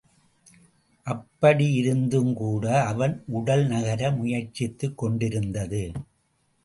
அப்படியிருந்துங்கூட 1.07 2.65
அவன் 2.83 3.23
உடல் 3.27 3.67
நகர 3.67 4.11
முயற்சித்துக் 4.11 4.97
கொண்டிருந்தது. 4.97 5.91